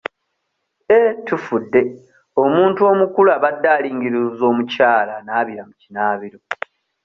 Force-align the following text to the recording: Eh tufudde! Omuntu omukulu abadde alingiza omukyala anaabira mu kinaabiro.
Eh 0.99 1.09
tufudde! 1.25 1.81
Omuntu 2.43 2.81
omukulu 2.91 3.29
abadde 3.37 3.67
alingiza 3.77 4.43
omukyala 4.51 5.11
anaabira 5.19 5.63
mu 5.69 5.75
kinaabiro. 5.81 6.39